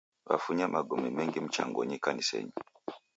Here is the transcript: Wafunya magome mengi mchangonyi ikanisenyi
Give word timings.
Wafunya 0.25 0.67
magome 0.67 1.09
mengi 1.09 1.39
mchangonyi 1.39 1.95
ikanisenyi 1.95 2.51